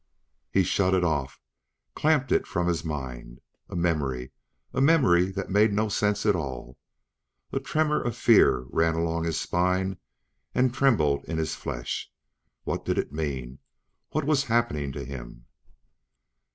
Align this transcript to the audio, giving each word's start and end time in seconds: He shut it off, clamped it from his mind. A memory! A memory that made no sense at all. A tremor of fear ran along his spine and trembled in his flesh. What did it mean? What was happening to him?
He 0.51 0.63
shut 0.63 0.95
it 0.95 1.03
off, 1.03 1.39
clamped 1.93 2.31
it 2.31 2.47
from 2.47 2.65
his 2.67 2.83
mind. 2.83 3.39
A 3.69 3.75
memory! 3.75 4.31
A 4.73 4.81
memory 4.81 5.25
that 5.33 5.51
made 5.51 5.71
no 5.71 5.89
sense 5.89 6.25
at 6.25 6.35
all. 6.35 6.79
A 7.51 7.59
tremor 7.59 8.01
of 8.01 8.17
fear 8.17 8.61
ran 8.71 8.95
along 8.95 9.25
his 9.25 9.39
spine 9.39 9.99
and 10.55 10.73
trembled 10.73 11.23
in 11.25 11.37
his 11.37 11.53
flesh. 11.53 12.11
What 12.63 12.83
did 12.83 12.97
it 12.97 13.13
mean? 13.13 13.59
What 14.09 14.25
was 14.25 14.45
happening 14.45 14.91
to 14.93 15.05
him? 15.05 15.45